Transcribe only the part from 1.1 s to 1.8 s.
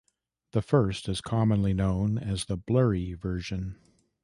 commonly